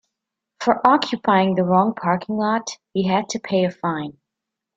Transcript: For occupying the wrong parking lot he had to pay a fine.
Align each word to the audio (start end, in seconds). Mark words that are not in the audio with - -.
For 0.61 0.81
occupying 0.87 1.53
the 1.53 1.63
wrong 1.63 1.93
parking 1.93 2.35
lot 2.35 2.71
he 2.91 3.07
had 3.07 3.29
to 3.29 3.39
pay 3.39 3.65
a 3.65 3.69
fine. 3.69 4.17